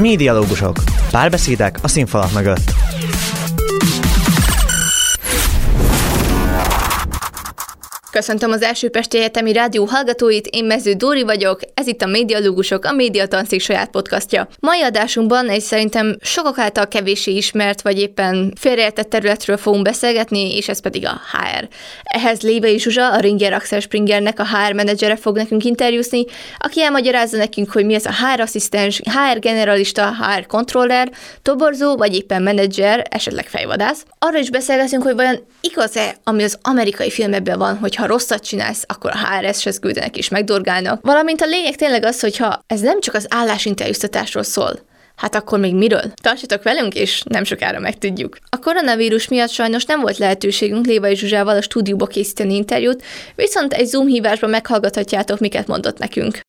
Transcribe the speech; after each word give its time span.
Médialógusok. 0.00 0.76
Párbeszédek 1.10 1.78
a 1.82 1.88
színfalak 1.88 2.32
mögött. 2.32 2.89
Köszöntöm 8.10 8.50
az 8.50 8.62
első 8.62 8.88
Pesti 8.88 9.18
Egyetemi 9.18 9.52
Rádió 9.52 9.84
hallgatóit, 9.84 10.46
én 10.46 10.64
Mező 10.64 10.92
Dóri 10.92 11.22
vagyok, 11.22 11.60
ez 11.74 11.86
itt 11.86 12.02
a 12.02 12.06
Médialógusok, 12.06 12.84
a 12.84 12.92
Média 12.92 13.26
Tanszék 13.26 13.60
saját 13.60 13.90
podcastja. 13.90 14.48
Mai 14.60 14.82
adásunkban 14.82 15.48
egy 15.48 15.60
szerintem 15.60 16.16
sokak 16.20 16.58
által 16.58 16.88
kevéssé 16.88 17.32
ismert, 17.32 17.82
vagy 17.82 17.98
éppen 17.98 18.52
félreértett 18.56 19.10
területről 19.10 19.56
fogunk 19.56 19.84
beszélgetni, 19.84 20.56
és 20.56 20.68
ez 20.68 20.80
pedig 20.80 21.06
a 21.06 21.20
HR. 21.32 21.68
Ehhez 22.02 22.40
Lévei 22.40 22.78
Zsuzsa, 22.78 23.12
a 23.12 23.18
Ringer 23.18 23.52
Axel 23.52 23.80
Springernek 23.80 24.38
a 24.38 24.46
HR 24.46 24.72
menedzsere 24.72 25.16
fog 25.16 25.36
nekünk 25.36 25.64
interjúzni, 25.64 26.24
aki 26.58 26.82
elmagyarázza 26.82 27.36
nekünk, 27.36 27.72
hogy 27.72 27.84
mi 27.84 27.94
ez 27.94 28.06
a 28.06 28.12
HR 28.12 28.40
asszisztens, 28.40 29.00
HR 29.04 29.38
generalista, 29.38 30.14
HR 30.14 30.46
controller, 30.46 31.10
toborzó, 31.42 31.96
vagy 31.96 32.14
éppen 32.14 32.42
menedzser, 32.42 33.06
esetleg 33.10 33.46
fejvadász. 33.46 34.04
Arra 34.18 34.38
is 34.38 34.50
beszélgetünk, 34.50 35.02
hogy 35.02 35.14
vajon 35.14 35.46
igaz-e, 35.60 36.16
ami 36.24 36.42
az 36.42 36.58
amerikai 36.62 37.10
filmekben 37.10 37.58
van, 37.58 37.78
hogy 37.78 37.98
ha 38.00 38.06
rosszat 38.06 38.44
csinálsz, 38.44 38.84
akkor 38.86 39.10
a 39.10 39.18
HRS-hez 39.18 39.78
küldenek 39.78 40.16
és 40.16 40.28
megdorgálnak. 40.28 41.02
Valamint 41.02 41.40
a 41.40 41.46
lényeg 41.46 41.76
tényleg 41.76 42.04
az, 42.04 42.20
hogyha 42.20 42.60
ez 42.66 42.80
nem 42.80 43.00
csak 43.00 43.14
az 43.14 43.26
állásinterjúztatásról 43.28 44.42
szól, 44.42 44.88
Hát 45.16 45.34
akkor 45.34 45.58
még 45.58 45.74
miről? 45.74 46.12
Tartsatok 46.22 46.62
velünk, 46.62 46.94
és 46.94 47.22
nem 47.22 47.44
sokára 47.44 47.78
megtudjuk. 47.78 48.36
A 48.48 48.58
koronavírus 48.58 49.28
miatt 49.28 49.50
sajnos 49.50 49.84
nem 49.84 50.00
volt 50.00 50.18
lehetőségünk 50.18 50.86
Lévai 50.86 51.16
Zsuzsával 51.16 51.56
a 51.56 51.62
stúdióba 51.62 52.06
készíteni 52.06 52.54
interjút, 52.54 53.02
viszont 53.34 53.72
egy 53.72 53.86
Zoom 53.86 54.06
hívásban 54.06 54.50
meghallgathatjátok, 54.50 55.38
miket 55.38 55.66
mondott 55.66 55.98
nekünk. 55.98 56.40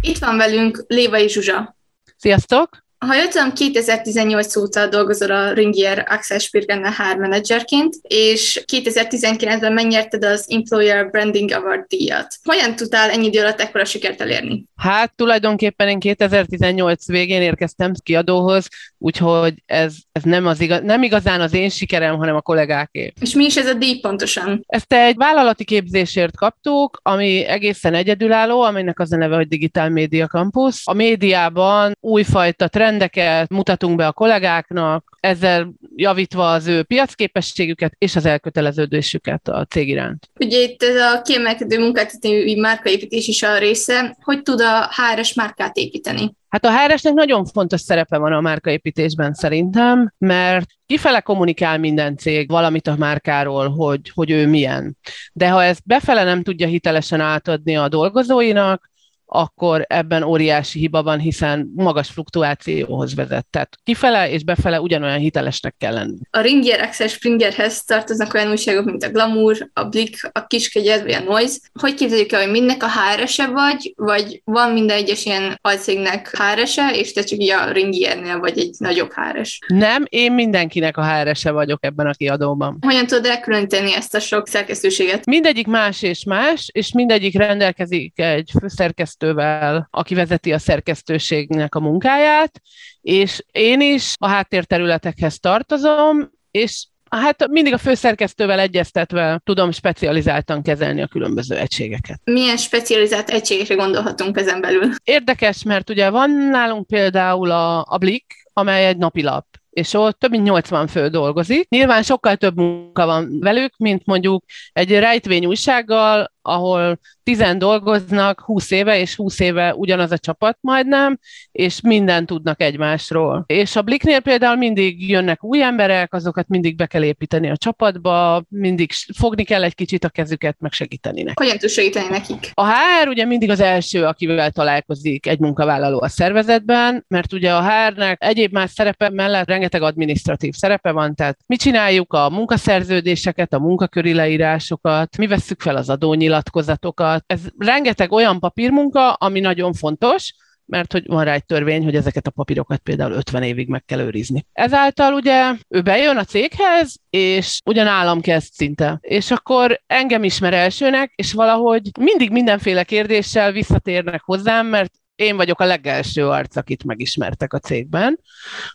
Itt 0.00 0.18
van 0.18 0.36
velünk 0.36 0.84
Lévai 0.86 1.28
Zsuzsa. 1.28 1.76
Sziasztok! 2.16 2.87
Ha 2.98 3.14
jól 3.14 3.28
tudom, 3.28 3.52
2018 3.52 4.56
óta 4.56 4.86
dolgozol 4.86 5.30
a 5.30 5.52
Ringier 5.52 6.06
Axel 6.08 6.38
Spirgennel 6.38 6.90
HR 6.90 7.16
menedzserként, 7.16 7.94
és 8.02 8.64
2019-ben 8.72 9.72
megnyerted 9.72 10.24
az 10.24 10.46
Employer 10.48 11.10
Branding 11.10 11.50
Award 11.50 11.84
díjat. 11.88 12.34
Hogyan 12.42 12.76
tudtál 12.76 13.10
ennyi 13.10 13.26
idő 13.26 13.40
alatt 13.40 13.60
ekkora 13.60 13.84
sikert 13.84 14.20
elérni? 14.20 14.64
Hát 14.76 15.12
tulajdonképpen 15.16 15.88
én 15.88 15.98
2018 15.98 17.06
végén 17.06 17.42
érkeztem 17.42 17.92
kiadóhoz, 18.02 18.68
úgyhogy 18.98 19.54
ez, 19.66 19.94
ez 20.12 20.22
nem, 20.22 20.46
az 20.46 20.60
igaz, 20.60 20.80
nem 20.82 21.02
igazán 21.02 21.40
az 21.40 21.54
én 21.54 21.68
sikerem, 21.68 22.16
hanem 22.16 22.36
a 22.36 22.40
kollégáké. 22.40 23.12
És 23.20 23.34
mi 23.34 23.44
is 23.44 23.56
ez 23.56 23.66
a 23.66 23.74
díj 23.74 24.00
pontosan? 24.00 24.64
Ezt 24.66 24.92
egy 24.92 25.16
vállalati 25.16 25.64
képzésért 25.64 26.36
kaptuk, 26.36 27.00
ami 27.02 27.44
egészen 27.44 27.94
egyedülálló, 27.94 28.60
aminek 28.62 29.00
az 29.00 29.12
a 29.12 29.16
neve, 29.16 29.36
hogy 29.36 29.48
Digital 29.48 29.88
Media 29.88 30.26
Campus. 30.26 30.82
A 30.84 30.92
médiában 30.92 31.96
újfajta 32.00 32.68
trendeket 32.68 33.48
mutatunk 33.48 33.96
be 33.96 34.06
a 34.06 34.12
kollégáknak, 34.12 35.16
ezzel 35.20 35.72
javítva 35.96 36.50
az 36.50 36.66
ő 36.66 36.82
piacképességüket 36.82 37.92
és 37.98 38.16
az 38.16 38.24
elköteleződésüket 38.24 39.48
a 39.48 39.66
cég 39.70 39.88
iránt. 39.88 40.28
Ugye 40.40 40.58
itt 40.58 40.82
ez 40.82 40.96
a 40.96 41.22
kiemelkedő 41.22 41.78
munkáltatói 41.78 42.60
márkaépítés 42.60 43.28
is 43.28 43.42
a 43.42 43.58
része. 43.58 44.16
Hogy 44.20 44.42
tud 44.42 44.60
a 44.60 44.90
HRS 44.96 45.34
márkát 45.34 45.76
építeni? 45.76 46.36
Hát 46.48 46.64
a 46.64 46.78
HRS-nek 46.78 47.14
nagyon 47.14 47.44
fontos 47.44 47.80
szerepe 47.80 48.18
van 48.18 48.32
a 48.32 48.40
márkaépítésben 48.40 49.34
szerintem, 49.34 50.12
mert 50.18 50.66
kifele 50.86 51.20
kommunikál 51.20 51.78
minden 51.78 52.16
cég 52.16 52.50
valamit 52.50 52.86
a 52.86 52.96
márkáról, 52.96 53.68
hogy, 53.68 54.10
hogy 54.14 54.30
ő 54.30 54.46
milyen. 54.46 54.96
De 55.32 55.50
ha 55.50 55.64
ezt 55.64 55.82
befele 55.84 56.24
nem 56.24 56.42
tudja 56.42 56.66
hitelesen 56.66 57.20
átadni 57.20 57.76
a 57.76 57.88
dolgozóinak, 57.88 58.90
akkor 59.28 59.84
ebben 59.88 60.22
óriási 60.22 60.78
hiba 60.78 61.02
van, 61.02 61.18
hiszen 61.18 61.72
magas 61.74 62.10
fluktuációhoz 62.10 63.14
vezet. 63.14 63.46
Tehát 63.50 63.76
kifele 63.84 64.30
és 64.30 64.44
befele 64.44 64.80
ugyanolyan 64.80 65.18
hitelesnek 65.18 65.74
kell 65.78 65.92
lenni. 65.92 66.18
A 66.30 66.40
Ringier 66.40 66.80
Access 66.80 67.12
Springerhez 67.12 67.84
tartoznak 67.84 68.34
olyan 68.34 68.50
újságok, 68.50 68.84
mint 68.84 69.04
a 69.04 69.10
Glamour, 69.10 69.70
a 69.72 69.84
Blick, 69.84 70.30
a 70.32 70.46
Kiskegyed 70.46 71.02
vagy 71.02 71.12
a 71.12 71.20
Noise. 71.20 71.58
Hogy 71.80 71.94
képzeljük 71.94 72.32
el, 72.32 72.42
hogy 72.42 72.50
mindnek 72.50 72.82
a 72.82 72.88
hr 72.88 73.50
vagy, 73.52 73.92
vagy 73.96 74.40
van 74.44 74.72
minden 74.72 74.96
egyes 74.96 75.24
ilyen 75.24 75.58
alcégnek 75.62 76.36
hr 76.36 76.58
és 76.92 77.12
te 77.12 77.22
csak 77.22 77.38
a 77.38 77.70
Ringiernél 77.70 78.38
vagy 78.38 78.58
egy 78.58 78.74
nagyobb 78.78 79.10
HRS? 79.12 79.58
Nem, 79.66 80.04
én 80.08 80.32
mindenkinek 80.32 80.96
a 80.96 81.06
hr 81.06 81.52
vagyok 81.52 81.84
ebben 81.84 82.06
a 82.06 82.12
kiadóban. 82.12 82.78
Hogyan 82.80 83.06
tudod 83.06 83.24
elkülöníteni 83.24 83.94
ezt 83.94 84.14
a 84.14 84.20
sok 84.20 84.48
szerkesztőséget? 84.48 85.26
Mindegyik 85.26 85.66
más 85.66 86.02
és 86.02 86.24
más, 86.24 86.68
és 86.72 86.92
mindegyik 86.92 87.36
rendelkezik 87.36 88.18
egy 88.18 88.50
főszerkesztő 88.60 89.17
szerkesztővel, 89.18 89.88
aki 89.90 90.14
vezeti 90.14 90.52
a 90.52 90.58
szerkesztőségnek 90.58 91.74
a 91.74 91.80
munkáját, 91.80 92.60
és 93.00 93.42
én 93.52 93.80
is 93.80 94.14
a 94.18 94.28
háttérterületekhez 94.28 95.38
tartozom, 95.38 96.30
és 96.50 96.86
Hát 97.10 97.48
mindig 97.48 97.72
a 97.72 97.78
főszerkesztővel 97.78 98.58
egyeztetve 98.60 99.40
tudom 99.44 99.70
specializáltan 99.70 100.62
kezelni 100.62 101.02
a 101.02 101.06
különböző 101.06 101.56
egységeket. 101.56 102.20
Milyen 102.24 102.56
specializált 102.56 103.30
egységekre 103.30 103.74
gondolhatunk 103.74 104.36
ezen 104.36 104.60
belül? 104.60 104.90
Érdekes, 105.04 105.62
mert 105.62 105.90
ugye 105.90 106.10
van 106.10 106.30
nálunk 106.30 106.86
például 106.86 107.50
a, 107.50 107.78
a 107.88 107.98
Blik, 107.98 108.34
amely 108.52 108.86
egy 108.86 108.96
napilap 108.96 109.46
és 109.78 109.94
ott 109.94 110.18
több 110.18 110.30
mint 110.30 110.44
80 110.44 110.86
fő 110.86 111.08
dolgozik. 111.08 111.68
Nyilván 111.68 112.02
sokkal 112.02 112.36
több 112.36 112.56
munka 112.56 113.06
van 113.06 113.40
velük, 113.40 113.76
mint 113.76 114.06
mondjuk 114.06 114.44
egy 114.72 114.90
rejtvény 114.90 115.46
újsággal, 115.46 116.32
ahol 116.48 116.98
tizen 117.22 117.58
dolgoznak 117.58 118.40
20 118.40 118.70
éve, 118.70 118.98
és 118.98 119.14
20 119.14 119.40
éve 119.40 119.74
ugyanaz 119.74 120.10
a 120.10 120.18
csapat 120.18 120.58
majdnem, 120.60 121.18
és 121.52 121.80
mindent 121.80 122.26
tudnak 122.26 122.60
egymásról. 122.60 123.44
És 123.46 123.76
a 123.76 123.82
Bliknél 123.82 124.20
például 124.20 124.56
mindig 124.56 125.08
jönnek 125.08 125.44
új 125.44 125.62
emberek, 125.62 126.14
azokat 126.14 126.48
mindig 126.48 126.76
be 126.76 126.86
kell 126.86 127.02
építeni 127.02 127.50
a 127.50 127.56
csapatba, 127.56 128.42
mindig 128.48 128.90
fogni 129.16 129.44
kell 129.44 129.62
egy 129.62 129.74
kicsit 129.74 130.04
a 130.04 130.08
kezüket, 130.08 130.56
meg 130.58 130.72
segíteni 130.72 131.22
nekik. 131.22 131.38
Hogyan 131.38 131.58
tud 131.58 131.70
segíteni 131.70 132.08
nekik? 132.08 132.50
A 132.54 132.66
HR 132.66 133.08
ugye 133.08 133.24
mindig 133.24 133.50
az 133.50 133.60
első, 133.60 134.04
akivel 134.04 134.50
találkozik 134.50 135.26
egy 135.26 135.38
munkavállaló 135.38 136.02
a 136.02 136.08
szervezetben, 136.08 137.04
mert 137.08 137.32
ugye 137.32 137.54
a 137.54 137.62
HR-nek 137.62 138.16
egyéb 138.24 138.52
más 138.52 138.70
szerepe 138.70 139.10
mellett 139.10 139.46
rengeteg 139.46 139.82
administratív 139.82 140.54
szerepe 140.54 140.90
van, 140.90 141.14
tehát 141.14 141.38
mi 141.46 141.56
csináljuk 141.56 142.12
a 142.12 142.30
munkaszerződéseket, 142.30 143.52
a 143.52 143.58
munkaköri 143.58 144.14
leírásokat, 144.14 145.16
mi 145.16 145.26
vesszük 145.26 145.60
fel 145.60 145.76
az 145.76 145.88
adónyilat, 145.88 146.37
nyilatkozatokat. 146.38 147.24
Ez 147.26 147.40
rengeteg 147.58 148.12
olyan 148.12 148.38
papírmunka, 148.38 149.12
ami 149.12 149.40
nagyon 149.40 149.72
fontos, 149.72 150.34
mert 150.64 150.92
hogy 150.92 151.06
van 151.06 151.24
rá 151.24 151.32
egy 151.32 151.44
törvény, 151.44 151.84
hogy 151.84 151.94
ezeket 151.94 152.26
a 152.26 152.30
papírokat 152.30 152.78
például 152.78 153.12
50 153.12 153.42
évig 153.42 153.68
meg 153.68 153.84
kell 153.84 154.00
őrizni. 154.00 154.46
Ezáltal 154.52 155.12
ugye 155.12 155.54
ő 155.68 155.82
bejön 155.82 156.16
a 156.16 156.24
céghez, 156.24 156.96
és 157.10 157.60
ugyan 157.64 157.86
állam 157.86 158.20
kezd 158.20 158.52
szinte. 158.52 158.98
És 159.00 159.30
akkor 159.30 159.80
engem 159.86 160.24
ismer 160.24 160.54
elsőnek, 160.54 161.12
és 161.16 161.32
valahogy 161.32 161.90
mindig 162.00 162.30
mindenféle 162.30 162.84
kérdéssel 162.84 163.52
visszatérnek 163.52 164.22
hozzám, 164.24 164.66
mert 164.66 164.92
én 165.18 165.36
vagyok 165.36 165.60
a 165.60 165.64
legelső 165.64 166.28
arc, 166.28 166.56
akit 166.56 166.84
megismertek 166.84 167.52
a 167.52 167.58
cégben. 167.58 168.20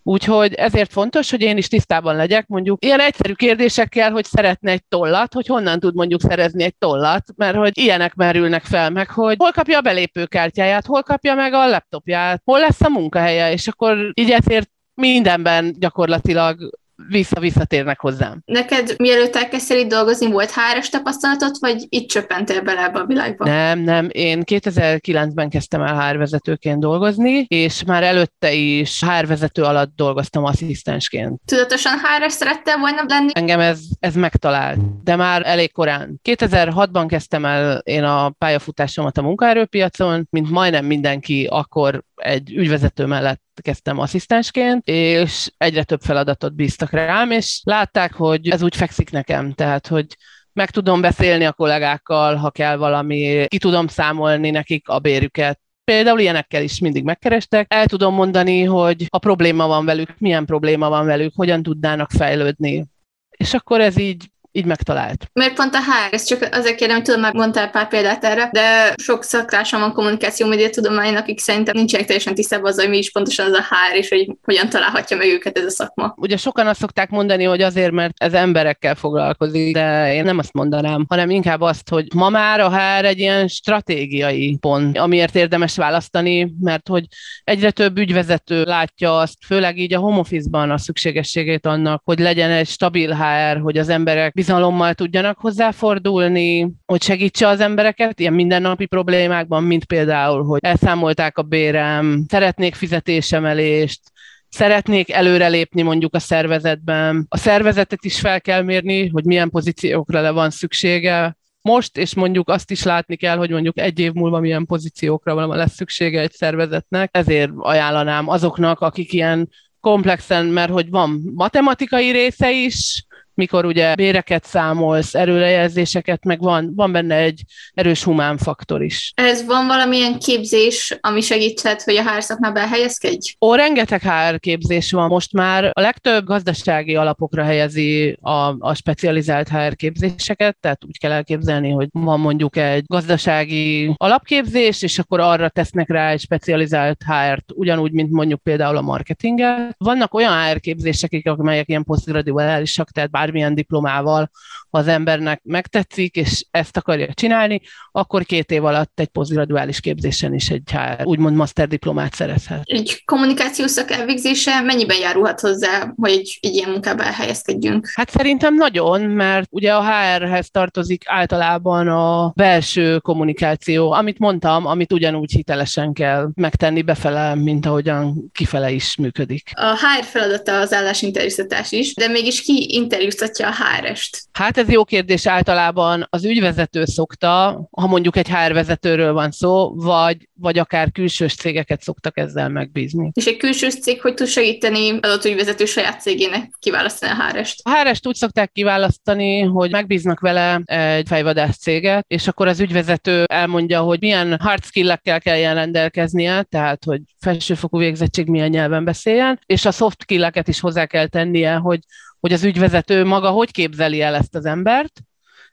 Úgyhogy 0.03 0.53
ezért 0.53 0.91
fontos, 0.91 1.29
hogy 1.29 1.41
én 1.41 1.57
is 1.57 1.67
tisztában 1.67 2.15
legyek, 2.15 2.47
mondjuk 2.47 2.85
ilyen 2.85 2.99
egyszerű 2.99 3.33
kérdésekkel, 3.33 4.11
hogy 4.11 4.25
szeretne 4.25 4.71
egy 4.71 4.83
tollat, 4.89 5.33
hogy 5.33 5.47
honnan 5.47 5.79
tud 5.79 5.95
mondjuk 5.95 6.21
szerezni 6.21 6.63
egy 6.63 6.75
tollat, 6.77 7.23
mert 7.35 7.55
hogy 7.55 7.77
ilyenek 7.77 8.13
merülnek 8.13 8.63
fel 8.63 8.89
meg, 8.89 9.09
hogy 9.09 9.35
hol 9.37 9.51
kapja 9.51 9.77
a 9.77 9.81
belépőkártyáját, 9.81 10.85
hol 10.85 11.03
kapja 11.03 11.35
meg 11.35 11.53
a 11.53 11.67
laptopját, 11.67 12.41
hol 12.45 12.59
lesz 12.59 12.81
a 12.81 12.89
munkahelye, 12.89 13.51
és 13.51 13.67
akkor 13.67 14.11
így 14.13 14.31
ezért 14.31 14.69
mindenben 14.93 15.75
gyakorlatilag 15.79 16.79
vissza-visszatérnek 17.09 17.99
hozzám. 17.99 18.41
Neked 18.45 18.95
mielőtt 18.97 19.35
elkezdtél 19.35 19.77
itt 19.77 19.89
dolgozni, 19.89 20.31
volt 20.31 20.51
hr 20.51 20.89
tapasztalatot, 20.89 21.57
vagy 21.59 21.85
itt 21.89 22.09
csöppentél 22.09 22.61
bele 22.61 22.83
ebbe 22.83 22.99
a 22.99 23.05
világba? 23.05 23.45
Nem, 23.45 23.79
nem. 23.79 24.07
Én 24.11 24.41
2009-ben 24.45 25.49
kezdtem 25.49 25.81
el 25.81 26.09
HR 26.09 26.17
vezetőként 26.17 26.79
dolgozni, 26.79 27.45
és 27.47 27.83
már 27.83 28.03
előtte 28.03 28.53
is 28.53 29.01
HR 29.01 29.27
vezető 29.27 29.61
alatt 29.61 29.95
dolgoztam 29.95 30.43
asszisztensként. 30.43 31.41
Tudatosan 31.45 31.93
hr 31.93 32.31
szerettem 32.31 32.79
volna 32.79 33.03
lenni? 33.07 33.31
Engem 33.33 33.59
ez, 33.59 33.79
ez 33.99 34.15
megtalált, 34.15 35.03
de 35.03 35.15
már 35.15 35.41
elég 35.45 35.71
korán. 35.71 36.19
2006-ban 36.29 37.05
kezdtem 37.07 37.45
el 37.45 37.77
én 37.77 38.03
a 38.03 38.29
pályafutásomat 38.29 39.17
a 39.17 39.21
munkaerőpiacon, 39.21 40.27
mint 40.29 40.49
majdnem 40.49 40.85
mindenki 40.85 41.47
akkor 41.49 42.03
egy 42.15 42.53
ügyvezető 42.55 43.05
mellett 43.05 43.41
kezdtem 43.61 43.99
asszisztensként, 43.99 44.87
és 44.87 45.51
egyre 45.57 45.83
több 45.83 46.01
feladatot 46.01 46.55
bíztak 46.55 46.91
rám, 46.91 47.31
és 47.31 47.61
látták, 47.63 48.13
hogy 48.13 48.49
ez 48.49 48.61
úgy 48.61 48.75
fekszik 48.75 49.09
nekem, 49.11 49.53
tehát, 49.53 49.87
hogy 49.87 50.05
meg 50.53 50.69
tudom 50.69 51.01
beszélni 51.01 51.45
a 51.45 51.53
kollégákkal, 51.53 52.35
ha 52.35 52.51
kell 52.51 52.75
valami, 52.75 53.45
ki 53.47 53.57
tudom 53.57 53.87
számolni 53.87 54.49
nekik 54.49 54.87
a 54.87 54.99
bérüket, 54.99 55.61
Például 55.85 56.19
ilyenekkel 56.19 56.63
is 56.63 56.79
mindig 56.79 57.03
megkerestek. 57.03 57.73
El 57.73 57.85
tudom 57.85 58.13
mondani, 58.13 58.63
hogy 58.63 59.05
a 59.09 59.17
probléma 59.17 59.67
van 59.67 59.85
velük, 59.85 60.15
milyen 60.17 60.45
probléma 60.45 60.89
van 60.89 61.05
velük, 61.05 61.31
hogyan 61.35 61.63
tudnának 61.63 62.11
fejlődni. 62.11 62.85
És 63.29 63.53
akkor 63.53 63.81
ez 63.81 63.97
így 63.97 64.31
így 64.55 64.65
megtalált. 64.65 65.29
Miért 65.33 65.53
pont 65.53 65.75
a 65.75 65.77
HR? 65.77 66.13
Ez 66.13 66.23
csak 66.23 66.47
azért 66.51 66.75
kérem, 66.75 66.95
hogy 66.95 67.03
tudom, 67.03 67.21
már 67.21 67.33
mondtál 67.33 67.69
pár 67.69 67.87
példát 67.87 68.23
erre, 68.23 68.49
de 68.51 68.93
sok 68.97 69.23
szaktársam 69.23 69.79
van 69.79 69.93
kommunikáció 69.93 70.47
média 70.47 70.69
tudomány, 70.69 71.15
akik 71.15 71.39
szerintem 71.39 71.75
nincsenek 71.77 72.05
teljesen 72.05 72.35
tisztában 72.35 72.65
azzal, 72.65 72.83
hogy 72.83 72.93
mi 72.93 72.97
is 72.97 73.11
pontosan 73.11 73.45
az 73.45 73.53
a 73.53 73.61
HR, 73.61 73.97
és 73.97 74.09
hogy 74.09 74.29
hogyan 74.43 74.69
találhatja 74.69 75.17
meg 75.17 75.27
őket 75.27 75.57
ez 75.57 75.65
a 75.65 75.69
szakma. 75.69 76.13
Ugye 76.17 76.37
sokan 76.37 76.67
azt 76.67 76.79
szokták 76.79 77.09
mondani, 77.09 77.43
hogy 77.43 77.61
azért, 77.61 77.91
mert 77.91 78.13
ez 78.17 78.33
emberekkel 78.33 78.95
foglalkozik, 78.95 79.73
de 79.73 80.13
én 80.13 80.23
nem 80.23 80.37
azt 80.37 80.53
mondanám, 80.53 81.05
hanem 81.09 81.29
inkább 81.29 81.61
azt, 81.61 81.89
hogy 81.89 82.07
ma 82.15 82.29
már 82.29 82.59
a 82.59 82.77
HR 82.77 83.05
egy 83.05 83.19
ilyen 83.19 83.47
stratégiai 83.47 84.57
pont, 84.61 84.97
amiért 84.97 85.35
érdemes 85.35 85.75
választani, 85.75 86.53
mert 86.59 86.87
hogy 86.87 87.05
egyre 87.43 87.71
több 87.71 87.97
ügyvezető 87.97 88.63
látja 88.63 89.17
azt, 89.17 89.37
főleg 89.45 89.77
így 89.77 89.93
a 89.93 89.99
home 89.99 90.17
office-ban 90.17 90.71
a 90.71 90.77
szükségességét 90.77 91.65
annak, 91.65 92.01
hogy 92.05 92.19
legyen 92.19 92.51
egy 92.51 92.67
stabil 92.67 93.13
HR, 93.13 93.61
hogy 93.61 93.77
az 93.77 93.89
emberek 93.89 94.33
bizalommal 94.43 94.93
tudjanak 94.93 95.37
hozzáfordulni, 95.39 96.71
hogy 96.85 97.01
segítse 97.01 97.47
az 97.47 97.59
embereket 97.59 98.19
ilyen 98.19 98.33
mindennapi 98.33 98.85
problémákban, 98.85 99.63
mint 99.63 99.85
például, 99.85 100.43
hogy 100.43 100.59
elszámolták 100.63 101.37
a 101.37 101.41
bérem, 101.41 102.25
szeretnék 102.27 102.75
fizetésemelést, 102.75 104.01
szeretnék 104.49 105.11
előrelépni 105.11 105.81
mondjuk 105.81 106.15
a 106.15 106.19
szervezetben. 106.19 107.25
A 107.29 107.37
szervezetet 107.37 108.05
is 108.05 108.19
fel 108.19 108.41
kell 108.41 108.61
mérni, 108.61 109.07
hogy 109.07 109.25
milyen 109.25 109.49
pozíciókra 109.49 110.21
le 110.21 110.31
van 110.31 110.49
szüksége, 110.49 111.37
most, 111.61 111.97
és 111.97 112.15
mondjuk 112.15 112.49
azt 112.49 112.71
is 112.71 112.83
látni 112.83 113.15
kell, 113.15 113.37
hogy 113.37 113.49
mondjuk 113.49 113.79
egy 113.79 113.99
év 113.99 114.11
múlva 114.13 114.39
milyen 114.39 114.65
pozíciókra 114.65 115.33
van 115.35 115.57
lesz 115.57 115.73
szüksége 115.73 116.19
egy 116.19 116.31
szervezetnek. 116.31 117.09
Ezért 117.13 117.51
ajánlanám 117.57 118.29
azoknak, 118.29 118.79
akik 118.79 119.13
ilyen 119.13 119.49
komplexen, 119.79 120.45
mert 120.45 120.71
hogy 120.71 120.89
van 120.89 121.21
matematikai 121.35 122.11
része 122.11 122.51
is, 122.51 123.05
mikor 123.33 123.65
ugye 123.65 123.95
béreket 123.95 124.45
számolsz, 124.45 125.15
erőrejelzéseket, 125.15 126.23
meg 126.23 126.39
van, 126.39 126.71
van 126.75 126.91
benne 126.91 127.15
egy 127.15 127.41
erős 127.73 128.03
humán 128.03 128.37
faktor 128.37 128.83
is. 128.83 129.11
Ez 129.15 129.45
van 129.45 129.67
valamilyen 129.67 130.19
képzés, 130.19 130.97
ami 131.01 131.21
segíthet, 131.21 131.83
hogy 131.83 131.95
a 131.95 132.09
HR 132.09 132.23
szakmába 132.23 132.59
elhelyezkedj? 132.59 133.33
Ó, 133.41 133.55
rengeteg 133.55 134.01
HR 134.01 134.39
képzés 134.39 134.91
van 134.91 135.07
most 135.07 135.33
már. 135.33 135.71
A 135.73 135.81
legtöbb 135.81 136.25
gazdasági 136.25 136.95
alapokra 136.95 137.43
helyezi 137.43 138.17
a, 138.21 138.55
a 138.59 138.73
specializált 138.73 139.49
HR 139.49 139.75
képzéseket, 139.75 140.57
tehát 140.59 140.85
úgy 140.85 140.99
kell 140.99 141.11
elképzelni, 141.11 141.69
hogy 141.69 141.87
van 141.91 142.19
mondjuk 142.19 142.55
egy 142.57 142.83
gazdasági 142.85 143.93
alapképzés, 143.97 144.81
és 144.81 144.99
akkor 144.99 145.19
arra 145.19 145.49
tesznek 145.49 145.89
rá 145.89 146.09
egy 146.09 146.19
specializált 146.19 147.03
HR-t, 147.03 147.43
ugyanúgy, 147.53 147.91
mint 147.91 148.11
mondjuk 148.11 148.41
például 148.41 148.77
a 148.77 148.81
marketinget. 148.81 149.75
Vannak 149.77 150.13
olyan 150.13 150.43
HR 150.43 150.59
képzések, 150.59 151.21
amelyek 151.23 151.69
ilyen 151.69 151.83
posztgraduálisak, 151.83 152.91
tehát 152.91 153.11
bármilyen 153.23 153.55
diplomával, 153.55 154.29
ha 154.69 154.79
az 154.79 154.87
embernek 154.87 155.41
megtetszik, 155.43 156.15
és 156.15 156.45
ezt 156.51 156.77
akarja 156.77 157.13
csinálni, 157.13 157.61
akkor 157.91 158.23
két 158.23 158.51
év 158.51 158.65
alatt 158.65 158.99
egy 158.99 159.07
posztgraduális 159.07 159.79
képzésen 159.79 160.33
is 160.33 160.49
egy 160.49 160.75
úgymond 161.03 161.35
master 161.35 161.67
diplomát 161.67 162.13
szerezhet. 162.13 162.61
Egy 162.63 163.01
kommunikációs 163.05 163.71
szak 163.71 163.91
elvégzése 163.91 164.61
mennyiben 164.61 164.97
járulhat 164.97 165.39
hozzá, 165.39 165.93
hogy 165.95 166.11
egy, 166.11 166.37
egy 166.41 166.53
ilyen 166.53 166.69
munkába 166.69 167.03
elhelyezkedjünk? 167.03 167.91
Hát 167.95 168.09
szerintem 168.09 168.55
nagyon, 168.55 169.01
mert 169.01 169.47
ugye 169.51 169.73
a 169.73 169.83
HR-hez 169.83 170.49
tartozik 170.49 171.03
általában 171.05 171.87
a 171.87 172.31
belső 172.35 172.97
kommunikáció, 172.97 173.91
amit 173.91 174.19
mondtam, 174.19 174.65
amit 174.65 174.93
ugyanúgy 174.93 175.31
hitelesen 175.31 175.93
kell 175.93 176.29
megtenni 176.35 176.81
befele, 176.81 177.35
mint 177.35 177.65
ahogyan 177.65 178.31
kifele 178.31 178.71
is 178.71 178.95
működik. 178.95 179.51
A 179.53 179.71
HR 179.71 180.03
feladata 180.03 180.59
az 180.59 180.73
állásinterjúztatás 180.73 181.71
is, 181.71 181.93
de 181.93 182.07
mégis 182.07 182.41
ki 182.41 182.67
interjú 182.73 183.09
interjúztatja 183.13 183.47
a 183.47 183.51
HR-est? 183.51 184.23
Hát 184.31 184.57
ez 184.57 184.69
jó 184.69 184.83
kérdés 184.83 185.27
általában. 185.27 186.07
Az 186.09 186.25
ügyvezető 186.25 186.85
szokta, 186.85 187.67
ha 187.71 187.87
mondjuk 187.87 188.15
egy 188.15 188.29
HR 188.29 188.53
vezetőről 188.53 189.13
van 189.13 189.31
szó, 189.31 189.75
vagy, 189.75 190.29
vagy 190.33 190.59
akár 190.59 190.91
külsős 190.91 191.35
cégeket 191.35 191.81
szoktak 191.81 192.17
ezzel 192.17 192.49
megbízni. 192.49 193.11
És 193.13 193.25
egy 193.25 193.37
külsős 193.37 193.79
cég 193.79 194.01
hogy 194.01 194.13
tud 194.13 194.27
segíteni 194.27 194.89
adott 194.89 195.25
ügyvezető 195.25 195.65
saját 195.65 196.01
cégének 196.01 196.51
kiválasztani 196.59 197.11
a 197.11 197.25
HR-est? 197.25 197.61
A 197.63 197.69
HR-est 197.69 198.07
úgy 198.07 198.15
szokták 198.15 198.51
kiválasztani, 198.51 199.41
hogy 199.41 199.71
megbíznak 199.71 200.19
vele 200.19 200.61
egy 200.65 201.07
fejvadász 201.07 201.57
céget, 201.57 202.05
és 202.07 202.27
akkor 202.27 202.47
az 202.47 202.59
ügyvezető 202.59 203.23
elmondja, 203.23 203.81
hogy 203.81 203.99
milyen 203.99 204.39
hard 204.39 204.63
skill-ekkel 204.63 205.21
kelljen 205.21 205.55
rendelkeznie, 205.55 206.43
tehát 206.43 206.83
hogy 206.83 207.01
felsőfokú 207.19 207.77
végzettség 207.77 208.27
milyen 208.27 208.49
nyelven 208.49 208.83
beszéljen, 208.83 209.39
és 209.45 209.65
a 209.65 209.71
soft 209.71 210.01
skill-eket 210.01 210.47
is 210.47 210.59
hozzá 210.59 210.85
kell 210.85 211.07
tennie, 211.07 211.53
hogy 211.53 211.79
hogy 212.23 212.33
az 212.33 212.43
ügyvezető 212.43 213.03
maga 213.03 213.29
hogy 213.29 213.51
képzeli 213.51 214.01
el 214.01 214.15
ezt 214.15 214.35
az 214.35 214.45
embert, 214.45 215.01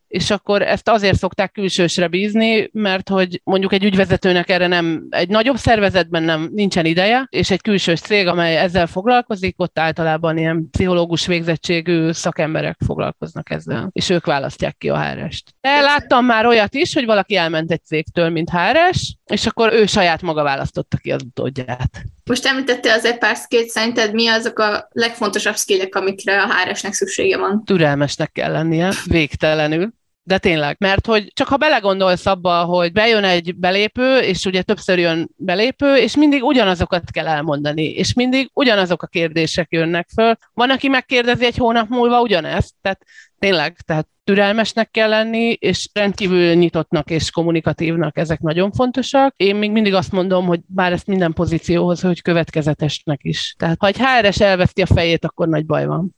és 0.07 0.31
akkor 0.31 0.63
ezt 0.63 0.89
azért 0.89 1.19
szokták 1.19 1.53
külsősre 1.53 2.09
bízni, 2.09 2.71
mert 2.73 3.09
hogy 3.09 3.41
mondjuk 3.45 3.73
egy 3.73 3.85
ügyvezetőnek 3.85 4.49
erre 4.49 4.67
nem, 4.67 5.07
egy 5.09 5.29
nagyobb 5.29 5.57
szervezetben 5.57 6.23
nem 6.23 6.51
nincsen 6.53 6.85
ideje, 6.85 7.27
és 7.31 7.51
egy 7.51 7.61
külsős 7.61 8.01
cég, 8.01 8.27
amely 8.27 8.57
ezzel 8.57 8.87
foglalkozik, 8.87 9.55
ott 9.59 9.79
általában 9.79 10.39
ilyen 10.39 10.69
pszichológus 10.71 11.27
végzettségű 11.27 12.11
szakemberek 12.11 12.77
foglalkoznak 12.87 13.51
ezzel, 13.51 13.89
és 13.93 14.09
ők 14.09 14.27
választják 14.27 14.77
ki 14.77 14.89
a 14.89 15.03
HRS-t. 15.03 15.55
De 15.61 15.81
láttam 15.81 16.25
már 16.25 16.47
olyat 16.47 16.75
is, 16.75 16.95
hogy 16.95 17.05
valaki 17.05 17.37
elment 17.37 17.71
egy 17.71 17.85
cégtől, 17.85 18.29
mint 18.29 18.51
HRS, 18.51 19.17
és 19.25 19.47
akkor 19.47 19.73
ő 19.73 19.87
saját 19.87 20.23
maga 20.23 20.43
választotta 20.43 20.97
ki 20.97 21.13
az 21.13 21.23
utódját. 21.23 22.03
Most 22.31 22.47
említettél 22.47 22.93
az 22.93 23.19
pár 23.19 23.37
skillt, 23.37 23.69
szerinted 23.69 24.13
mi 24.15 24.29
azok 24.29 24.59
a 24.59 24.89
legfontosabb 24.93 25.57
skillek, 25.57 25.95
amikre 25.95 26.43
a 26.43 26.55
HR-esnek 26.55 26.93
szüksége 26.93 27.39
van? 27.39 27.65
Türelmesnek 27.65 28.33
kell 28.33 28.53
lennie, 28.53 28.93
végtelenül. 29.05 29.91
De 30.23 30.39
tényleg, 30.39 30.77
mert 30.79 31.07
hogy 31.07 31.31
csak 31.35 31.49
ha 31.49 31.57
belegondolsz 31.57 32.27
abba, 32.27 32.65
hogy 32.65 32.93
bejön 32.93 33.25
egy 33.25 33.57
belépő, 33.57 34.19
és 34.19 34.45
ugye 34.45 34.63
többször 34.63 34.99
jön 34.99 35.31
belépő, 35.37 35.97
és 35.97 36.17
mindig 36.17 36.43
ugyanazokat 36.43 37.11
kell 37.11 37.27
elmondani, 37.27 37.85
és 37.85 38.15
mindig 38.15 38.51
ugyanazok 38.53 39.03
a 39.03 39.07
kérdések 39.07 39.67
jönnek 39.71 40.09
föl. 40.15 40.35
Van, 40.55 40.71
aki 40.71 40.89
megkérdezi 40.89 41.45
egy 41.45 41.57
hónap 41.57 41.89
múlva 41.89 42.21
ugyanezt, 42.21 42.75
tehát 42.83 43.03
tényleg, 43.41 43.77
tehát 43.87 44.09
türelmesnek 44.25 44.91
kell 44.91 45.09
lenni, 45.09 45.53
és 45.53 45.89
rendkívül 45.93 46.55
nyitottnak 46.55 47.11
és 47.11 47.31
kommunikatívnak, 47.31 48.19
ezek 48.19 48.41
nagyon 48.41 48.73
fontosak. 48.73 49.35
Én 49.37 49.57
még 49.57 49.71
mindig 49.71 49.95
azt 49.95 50.13
mondom, 50.13 50.47
hogy 50.47 50.61
bár 50.67 50.93
ezt 50.93 51.07
minden 51.07 51.33
pozícióhoz, 51.33 52.01
hogy 52.01 52.23
következetesnek 52.23 53.21
is. 53.23 53.55
Tehát 53.59 53.77
ha 53.81 53.87
egy 53.87 53.99
HRS 53.99 54.41
elveszti 54.41 54.83
a 54.83 54.87
fejét, 54.87 55.25
akkor 55.25 55.49
nagy 55.49 55.67
baj 55.67 55.87
van. 55.87 56.15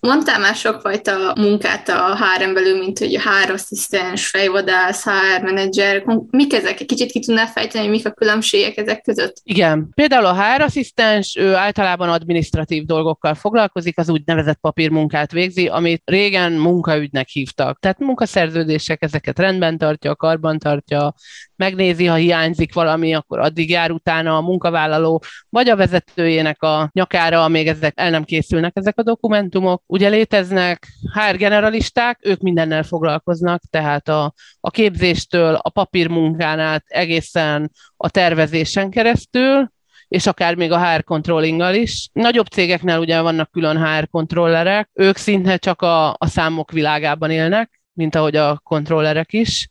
Mondtál 0.00 0.38
már 0.38 0.54
sokfajta 0.54 1.34
munkát 1.36 1.88
a 1.88 2.16
hr 2.16 2.52
belül, 2.52 2.78
mint 2.78 2.98
hogy 2.98 3.14
a 3.14 3.20
HR 3.20 3.50
asszisztens, 3.50 4.26
fejvadász, 4.26 5.04
HR 5.04 5.42
menedzser. 5.42 6.04
Mik 6.30 6.52
ezek? 6.52 6.80
Egy 6.80 6.86
kicsit 6.86 7.10
ki 7.10 7.20
tudnál 7.20 7.46
fejteni, 7.46 7.84
hogy 7.84 7.94
mik 7.94 8.06
a 8.06 8.10
különbségek 8.10 8.76
ezek 8.76 9.02
között? 9.02 9.36
Igen. 9.42 9.88
Például 9.94 10.26
a 10.26 10.42
HR 10.42 10.60
asszisztens, 10.60 11.36
ő 11.36 11.54
általában 11.54 12.08
administratív 12.08 12.84
dolgokkal 12.84 13.34
foglalkozik, 13.34 13.98
az 13.98 14.08
úgynevezett 14.08 14.58
papírmunkát 14.60 15.32
végzi, 15.32 15.66
amit 15.66 16.02
régen 16.04 16.52
munkaügynek 16.52 17.28
hívtak. 17.28 17.78
Tehát 17.78 17.98
munkaszerződések 17.98 19.02
ezeket 19.02 19.38
rendben 19.38 19.78
tartja, 19.78 20.16
karban 20.16 20.58
tartja, 20.58 21.14
megnézi, 21.58 22.06
ha 22.06 22.14
hiányzik 22.14 22.74
valami, 22.74 23.14
akkor 23.14 23.38
addig 23.38 23.70
jár 23.70 23.90
utána 23.90 24.36
a 24.36 24.40
munkavállaló, 24.40 25.22
vagy 25.48 25.68
a 25.68 25.76
vezetőjének 25.76 26.62
a 26.62 26.90
nyakára, 26.92 27.44
amíg 27.44 27.66
ezek 27.66 27.92
el 27.96 28.10
nem 28.10 28.24
készülnek 28.24 28.72
ezek 28.76 28.98
a 28.98 29.02
dokumentumok. 29.02 29.82
Ugye 29.90 30.08
léteznek 30.08 30.86
HR 31.12 31.36
generalisták, 31.36 32.18
ők 32.22 32.40
mindennel 32.40 32.82
foglalkoznak, 32.82 33.62
tehát 33.70 34.08
a, 34.08 34.34
a 34.60 34.70
képzéstől, 34.70 35.54
a 35.54 35.70
papírmunkán 35.70 36.58
át 36.58 36.84
egészen 36.86 37.70
a 37.96 38.10
tervezésen 38.10 38.90
keresztül, 38.90 39.70
és 40.08 40.26
akár 40.26 40.54
még 40.54 40.72
a 40.72 40.92
HR 40.92 41.04
controllinggal 41.04 41.74
is. 41.74 42.08
Nagyobb 42.12 42.46
cégeknél 42.46 42.98
ugye 42.98 43.20
vannak 43.20 43.50
külön 43.50 43.84
HR 43.84 44.08
kontrollerek, 44.08 44.90
ők 44.92 45.16
szinte 45.16 45.56
csak 45.56 45.82
a, 45.82 46.08
a 46.08 46.26
számok 46.26 46.72
világában 46.72 47.30
élnek, 47.30 47.77
mint 47.98 48.14
ahogy 48.14 48.36
a 48.36 48.60
kontrollerek 48.64 49.32
is 49.32 49.68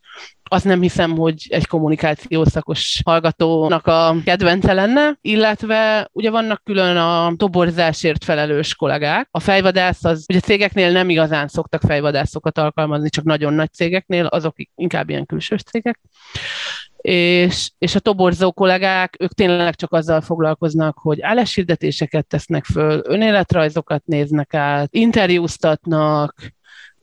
azt 0.49 0.65
nem 0.65 0.81
hiszem, 0.81 1.17
hogy 1.17 1.45
egy 1.49 1.67
kommunikációs 1.67 2.47
szakos 2.47 3.01
hallgatónak 3.05 3.87
a 3.87 4.15
kedvence 4.25 4.73
lenne, 4.73 5.17
illetve 5.21 6.09
ugye 6.11 6.29
vannak 6.29 6.63
külön 6.63 6.97
a 6.97 7.33
toborzásért 7.37 8.23
felelős 8.23 8.75
kollégák. 8.75 9.27
A 9.31 9.39
fejvadász 9.39 10.03
az, 10.03 10.25
ugye 10.29 10.39
cégeknél 10.39 10.91
nem 10.91 11.09
igazán 11.09 11.47
szoktak 11.47 11.81
fejvadászokat 11.81 12.57
alkalmazni, 12.57 13.09
csak 13.09 13.23
nagyon 13.23 13.53
nagy 13.53 13.73
cégeknél, 13.73 14.25
azok 14.25 14.55
inkább 14.75 15.09
ilyen 15.09 15.25
külsős 15.25 15.63
cégek 15.63 15.99
és, 17.07 17.71
és 17.77 17.95
a 17.95 17.99
toborzó 17.99 18.51
kollégák, 18.51 19.15
ők 19.19 19.33
tényleg 19.33 19.75
csak 19.75 19.93
azzal 19.93 20.21
foglalkoznak, 20.21 20.97
hogy 20.97 21.21
álláshirdetéseket 21.21 22.27
tesznek 22.27 22.65
föl, 22.65 23.01
önéletrajzokat 23.03 24.05
néznek 24.05 24.53
át, 24.53 24.87
interjúztatnak, 24.91 26.35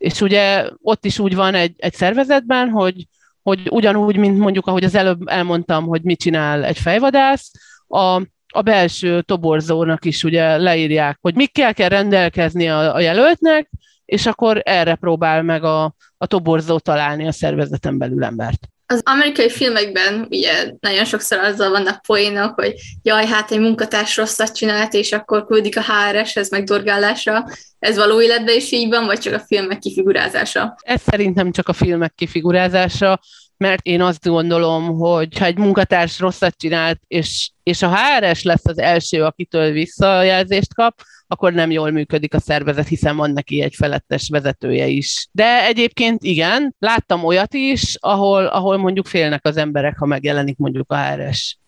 és 0.05 0.21
ugye 0.21 0.69
ott 0.83 1.05
is 1.05 1.19
úgy 1.19 1.35
van 1.35 1.55
egy, 1.55 1.75
egy 1.77 1.95
szervezetben, 1.95 2.69
hogy 2.69 3.07
hogy 3.43 3.69
ugyanúgy, 3.71 4.17
mint 4.17 4.39
mondjuk, 4.39 4.67
ahogy 4.67 4.85
az 4.85 4.95
előbb 4.95 5.29
elmondtam, 5.29 5.87
hogy 5.87 6.03
mit 6.03 6.19
csinál 6.19 6.65
egy 6.65 6.79
fejvadász, 6.79 7.51
a, 7.87 8.23
a 8.49 8.63
belső 8.63 9.23
toborzónak 9.23 10.05
is 10.05 10.25
ugye 10.25 10.57
leírják, 10.57 11.19
hogy 11.21 11.35
mikkel 11.35 11.75
kell 11.75 11.89
rendelkezni 11.89 12.69
a, 12.69 12.95
a 12.95 13.01
jelöltnek, 13.01 13.71
és 14.05 14.27
akkor 14.27 14.61
erre 14.65 14.95
próbál 14.95 15.43
meg 15.43 15.65
a, 15.65 15.95
a 16.17 16.27
toborzó 16.27 16.79
találni 16.79 17.27
a 17.27 17.33
szervezeten 17.33 17.99
belül 17.99 18.25
embert. 18.25 18.69
Az 18.87 19.01
amerikai 19.05 19.51
filmekben 19.51 20.27
ugye 20.31 20.73
nagyon 20.81 21.05
sokszor 21.05 21.39
azzal 21.39 21.71
vannak 21.71 22.03
poénok, 22.03 22.55
hogy 22.55 22.73
jaj, 23.03 23.27
hát 23.27 23.51
egy 23.51 23.61
munkatárs 23.61 24.17
rosszat 24.17 24.55
csinált, 24.55 24.95
és 24.95 25.13
akkor 25.13 25.47
küldik 25.47 25.77
a 25.77 25.83
HRS-hez 25.83 26.51
megdorgálásra. 26.51 27.45
Ez 27.79 27.97
való 27.97 28.21
életben 28.21 28.57
is 28.57 28.73
így 28.73 28.89
van, 28.89 29.07
vagy 29.07 29.19
csak 29.19 29.35
a 29.35 29.45
filmek 29.47 29.79
kifigurázása? 29.79 30.77
Ez 30.81 31.01
szerintem 31.03 31.53
csak 31.53 31.69
a 31.69 31.73
filmek 31.73 32.15
kifigurázása 32.15 33.21
mert 33.57 33.87
én 33.87 34.01
azt 34.01 34.29
gondolom, 34.29 34.99
hogy 34.99 35.39
ha 35.39 35.45
egy 35.45 35.57
munkatárs 35.57 36.19
rosszat 36.19 36.57
csinált, 36.57 37.01
és, 37.07 37.51
és 37.63 37.83
a 37.83 37.97
HRS 37.97 38.43
lesz 38.43 38.67
az 38.67 38.79
első, 38.79 39.25
akitől 39.25 39.73
visszajelzést 39.73 40.75
kap, 40.75 41.03
akkor 41.27 41.53
nem 41.53 41.71
jól 41.71 41.91
működik 41.91 42.35
a 42.35 42.41
szervezet, 42.41 42.89
hiszen 42.89 43.17
van 43.17 43.31
neki 43.31 43.63
egy 43.63 43.75
felettes 43.75 44.29
vezetője 44.29 44.87
is. 44.87 45.29
De 45.33 45.65
egyébként 45.65 46.23
igen, 46.23 46.75
láttam 46.79 47.25
olyat 47.25 47.55
is, 47.55 47.97
ahol, 48.01 48.47
ahol 48.47 48.77
mondjuk 48.77 49.07
félnek 49.07 49.47
az 49.47 49.57
emberek, 49.57 49.99
ha 49.99 50.07
megjelenik 50.07 50.57
mondjuk 50.57 50.93
a 50.93 50.97
HRS. 50.97 51.59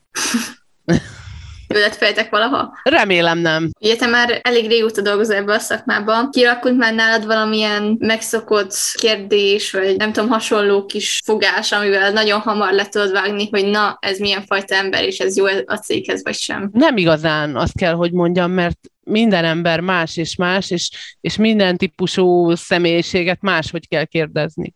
Ölet 1.68 1.96
fejtek 1.96 2.30
valaha? 2.30 2.78
Remélem 2.82 3.38
nem. 3.38 3.70
Ugye 3.80 3.96
te 3.96 4.06
már 4.06 4.40
elég 4.42 4.68
régóta 4.68 5.00
dolgozol 5.00 5.37
ebbe 5.37 5.54
a 5.54 5.58
szakmába. 5.58 6.28
Kialakult 6.28 6.76
már 6.76 6.94
nálad 6.94 7.26
valamilyen 7.26 7.96
megszokott 7.99 8.75
kérdés, 8.94 9.73
vagy 9.73 9.96
nem 9.96 10.12
tudom, 10.12 10.28
hasonló 10.28 10.87
kis 10.87 11.20
fogás, 11.25 11.73
amivel 11.73 12.12
nagyon 12.12 12.40
hamar 12.40 12.73
le 12.73 12.87
tudod 12.87 13.12
vágni, 13.12 13.49
hogy 13.50 13.66
na, 13.66 13.99
ez 14.00 14.18
milyen 14.18 14.44
fajta 14.46 14.75
ember, 14.75 15.04
és 15.04 15.18
ez 15.18 15.37
jó 15.37 15.44
a 15.66 15.76
céghez, 15.76 16.23
vagy 16.23 16.35
sem? 16.35 16.70
Nem 16.73 16.96
igazán, 16.96 17.56
azt 17.56 17.76
kell, 17.76 17.94
hogy 17.94 18.12
mondjam, 18.12 18.50
mert 18.50 18.78
minden 19.00 19.44
ember 19.44 19.80
más 19.80 20.16
és 20.16 20.37
más, 20.37 20.70
és, 20.70 20.90
és 21.20 21.37
minden 21.37 21.76
típusú 21.76 22.54
személyiséget 22.54 23.40
máshogy 23.40 23.88
kell 23.88 24.04
kérdezni. 24.04 24.75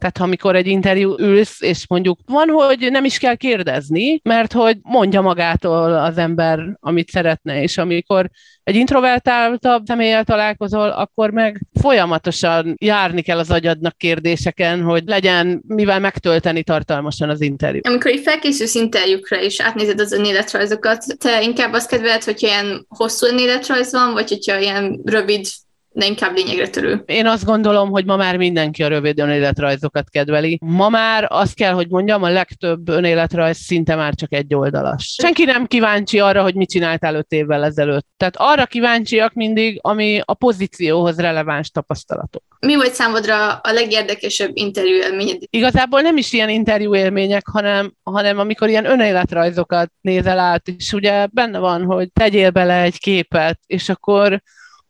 Tehát 0.00 0.20
amikor 0.20 0.56
egy 0.56 0.66
interjú 0.66 1.14
ülsz, 1.18 1.60
és 1.60 1.84
mondjuk 1.88 2.18
van, 2.26 2.48
hogy 2.48 2.88
nem 2.90 3.04
is 3.04 3.18
kell 3.18 3.34
kérdezni, 3.34 4.20
mert 4.22 4.52
hogy 4.52 4.78
mondja 4.82 5.20
magától 5.20 5.94
az 5.94 6.18
ember, 6.18 6.76
amit 6.80 7.10
szeretne, 7.10 7.62
és 7.62 7.78
amikor 7.78 8.30
egy 8.62 8.74
introvertáltabb 8.74 9.84
személlyel 9.86 10.24
találkozol, 10.24 10.88
akkor 10.88 11.30
meg 11.30 11.60
folyamatosan 11.80 12.74
járni 12.78 13.22
kell 13.22 13.38
az 13.38 13.50
agyadnak 13.50 13.96
kérdéseken, 13.96 14.82
hogy 14.82 15.02
legyen 15.06 15.62
mivel 15.66 16.00
megtölteni 16.00 16.62
tartalmasan 16.62 17.28
az 17.28 17.40
interjú. 17.40 17.80
Amikor 17.84 18.10
így 18.10 18.22
felkészülsz 18.22 18.74
interjúkra, 18.74 19.42
és 19.42 19.60
átnézed 19.60 20.00
az 20.00 20.12
önéletrajzokat, 20.12 21.04
te 21.18 21.42
inkább 21.42 21.72
azt 21.72 21.88
kedveled, 21.88 22.24
hogy 22.24 22.42
ilyen 22.42 22.86
hosszú 22.88 23.26
önéletrajz 23.26 23.92
van, 23.92 24.12
vagy 24.12 24.28
hogyha 24.28 24.58
ilyen 24.58 25.00
rövid 25.04 25.46
de 25.92 26.06
inkább 26.06 26.34
lényegre 26.34 26.68
törő. 26.68 27.02
Én 27.06 27.26
azt 27.26 27.44
gondolom, 27.44 27.90
hogy 27.90 28.04
ma 28.04 28.16
már 28.16 28.36
mindenki 28.36 28.82
a 28.82 28.88
rövid 28.88 29.18
önéletrajzokat 29.18 30.10
kedveli. 30.10 30.58
Ma 30.62 30.88
már 30.88 31.26
azt 31.28 31.54
kell, 31.54 31.72
hogy 31.72 31.88
mondjam, 31.88 32.22
a 32.22 32.28
legtöbb 32.28 32.88
önéletrajz 32.88 33.56
szinte 33.56 33.94
már 33.94 34.14
csak 34.14 34.32
egy 34.32 34.54
oldalas. 34.54 35.16
Senki 35.22 35.44
nem 35.44 35.66
kíváncsi 35.66 36.18
arra, 36.18 36.42
hogy 36.42 36.54
mit 36.54 36.70
csináltál 36.70 37.14
öt 37.14 37.32
évvel 37.32 37.64
ezelőtt. 37.64 38.06
Tehát 38.16 38.34
arra 38.36 38.66
kíváncsiak 38.66 39.32
mindig, 39.32 39.78
ami 39.82 40.20
a 40.24 40.34
pozícióhoz 40.34 41.18
releváns 41.18 41.70
tapasztalatok. 41.70 42.42
Mi 42.60 42.74
volt 42.74 42.92
számodra 42.92 43.52
a 43.52 43.72
legérdekesebb 43.72 44.50
interjú 44.54 44.94
élményed? 44.94 45.42
Igazából 45.50 46.00
nem 46.00 46.16
is 46.16 46.32
ilyen 46.32 46.48
interjú 46.48 46.94
élmények, 46.94 47.46
hanem, 47.46 47.92
hanem 48.02 48.38
amikor 48.38 48.68
ilyen 48.68 48.90
önéletrajzokat 48.90 49.92
nézel 50.00 50.38
át, 50.38 50.68
és 50.68 50.92
ugye 50.92 51.26
benne 51.26 51.58
van, 51.58 51.84
hogy 51.84 52.12
tegyél 52.12 52.50
bele 52.50 52.82
egy 52.82 52.98
képet, 52.98 53.60
és 53.66 53.88
akkor 53.88 54.42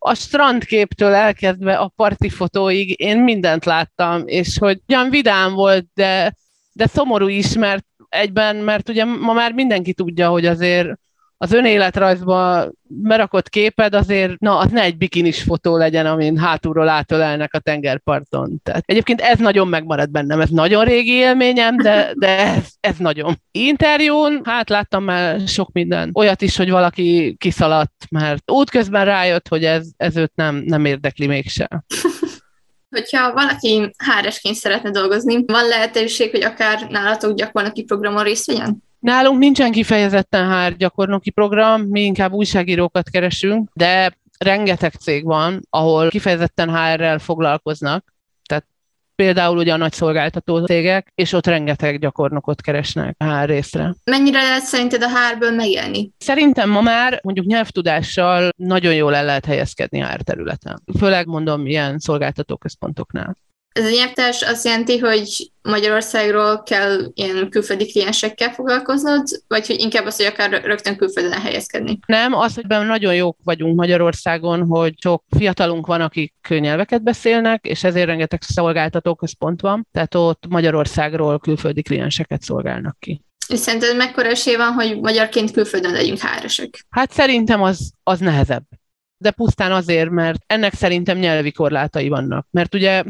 a 0.03 0.13
strandképtől 0.13 1.13
elkezdve 1.13 1.77
a 1.77 1.91
parti 1.95 2.29
fotóig 2.29 2.99
én 2.99 3.17
mindent 3.17 3.65
láttam, 3.65 4.23
és 4.25 4.57
hogy 4.57 4.79
ugyan 4.87 5.09
vidám 5.09 5.53
volt, 5.53 5.85
de, 5.93 6.35
de 6.71 6.87
szomorú 6.87 7.27
is, 7.27 7.53
mert 7.53 7.85
egyben, 8.09 8.55
mert 8.55 8.89
ugye 8.89 9.05
ma 9.05 9.33
már 9.33 9.53
mindenki 9.53 9.93
tudja, 9.93 10.29
hogy 10.29 10.45
azért 10.45 10.89
az 11.41 11.51
önéletrajzba 11.51 12.69
berakott 12.83 13.49
képed 13.49 13.95
azért, 13.95 14.39
na, 14.39 14.57
az 14.57 14.71
ne 14.71 14.81
egy 14.81 14.97
bikinis 14.97 15.41
fotó 15.41 15.77
legyen, 15.77 16.05
amin 16.05 16.37
hátulról 16.37 16.89
átölelnek 16.89 17.53
a 17.53 17.59
tengerparton. 17.59 18.59
Tehát 18.63 18.83
egyébként 18.85 19.21
ez 19.21 19.39
nagyon 19.39 19.67
megmarad 19.67 20.09
bennem, 20.11 20.41
ez 20.41 20.49
nagyon 20.49 20.83
régi 20.83 21.11
élményem, 21.11 21.77
de, 21.77 22.11
de 22.15 22.37
ez, 22.37 22.67
ez 22.79 22.97
nagyon. 22.97 23.35
Interjún, 23.51 24.41
hát 24.43 24.69
láttam 24.69 25.03
már 25.03 25.47
sok 25.47 25.71
minden. 25.71 26.09
Olyat 26.13 26.41
is, 26.41 26.57
hogy 26.57 26.69
valaki 26.69 27.35
kiszaladt, 27.39 28.05
mert 28.09 28.51
útközben 28.51 29.05
rájött, 29.05 29.47
hogy 29.47 29.65
ez, 29.65 29.87
ez 29.97 30.15
őt 30.17 30.31
nem, 30.35 30.55
nem 30.55 30.85
érdekli 30.85 31.27
mégsem. 31.27 31.67
Hogyha 32.89 33.33
valaki 33.33 33.91
háresként 33.97 34.55
szeretne 34.55 34.91
dolgozni, 34.91 35.43
van 35.45 35.67
lehetőség, 35.67 36.31
hogy 36.31 36.43
akár 36.43 36.87
nálatok 36.89 37.37
gyakornoki 37.37 37.83
programon 37.83 38.23
részt 38.23 38.45
vegyen? 38.45 38.83
Nálunk 39.01 39.39
nincsen 39.39 39.71
kifejezetten 39.71 40.51
HR 40.51 40.75
gyakornoki 40.75 41.29
program, 41.29 41.81
mi 41.81 42.01
inkább 42.01 42.31
újságírókat 42.31 43.09
keresünk, 43.09 43.69
de 43.73 44.17
rengeteg 44.37 44.93
cég 44.93 45.25
van, 45.25 45.61
ahol 45.69 46.09
kifejezetten 46.09 46.69
HR-rel 46.69 47.19
foglalkoznak, 47.19 48.13
tehát 48.45 48.65
például 49.15 49.57
ugye 49.57 49.73
a 49.73 49.77
nagy 49.77 49.93
szolgáltató 49.93 50.65
cégek, 50.65 51.11
és 51.15 51.33
ott 51.33 51.45
rengeteg 51.45 51.99
gyakornokot 51.99 52.61
keresnek 52.61 53.15
HR 53.23 53.45
részre. 53.45 53.95
Mennyire 54.03 54.41
lehet 54.41 54.63
szerinted 54.63 55.03
a 55.03 55.07
HR-ből 55.07 55.51
megélni? 55.51 56.11
Szerintem 56.17 56.69
ma 56.69 56.81
már 56.81 57.19
mondjuk 57.23 57.45
nyelvtudással 57.45 58.49
nagyon 58.57 58.93
jól 58.93 59.15
el 59.15 59.25
lehet 59.25 59.45
helyezkedni 59.45 59.99
HR 59.99 60.21
területen. 60.21 60.81
Főleg 60.97 61.25
mondom 61.25 61.65
ilyen 61.65 61.99
szolgáltatóközpontoknál. 61.99 63.37
Ez 63.73 63.85
a 63.85 63.89
nyelvtárs 63.89 64.41
azt 64.41 64.65
jelenti, 64.65 64.97
hogy 64.97 65.51
Magyarországról 65.61 66.63
kell 66.63 67.11
ilyen 67.13 67.49
külföldi 67.49 67.91
kliensekkel 67.91 68.53
foglalkoznod, 68.53 69.27
vagy 69.47 69.67
hogy 69.67 69.79
inkább 69.79 70.05
az, 70.05 70.15
hogy 70.15 70.25
akár 70.25 70.63
rögtön 70.63 70.97
külföldön 70.97 71.41
helyezkedni? 71.41 71.99
Nem, 72.05 72.33
az, 72.33 72.55
hogy 72.55 72.65
nagyon 72.67 73.15
jók 73.15 73.37
vagyunk 73.43 73.75
Magyarországon, 73.75 74.65
hogy 74.65 74.93
sok 74.97 75.23
fiatalunk 75.37 75.87
van, 75.87 76.01
akik 76.01 76.33
nyelveket 76.47 77.03
beszélnek, 77.03 77.65
és 77.65 77.83
ezért 77.83 78.05
rengeteg 78.05 78.41
szolgáltatóközpont 78.41 79.61
van, 79.61 79.87
tehát 79.91 80.15
ott 80.15 80.43
Magyarországról 80.49 81.39
külföldi 81.39 81.81
klienseket 81.81 82.41
szolgálnak 82.41 82.95
ki. 82.99 83.21
És 83.47 83.59
szerinted 83.59 83.95
mekkora 83.95 84.29
esély 84.29 84.55
van, 84.55 84.71
hogy 84.73 84.99
magyarként 84.99 85.51
külföldön 85.51 85.91
legyünk 85.91 86.19
háresek? 86.19 86.85
Hát 86.89 87.11
szerintem 87.11 87.61
az, 87.61 87.91
az 88.03 88.19
nehezebb. 88.19 88.63
De 89.17 89.31
pusztán 89.31 89.71
azért, 89.71 90.09
mert 90.09 90.43
ennek 90.47 90.73
szerintem 90.73 91.17
nyelvi 91.17 91.51
korlátai 91.51 92.09
vannak. 92.09 92.47
Mert 92.51 92.75
ugye 92.75 93.03